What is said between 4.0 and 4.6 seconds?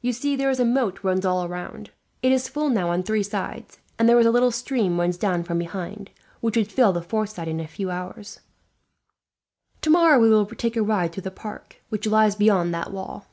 and there is a little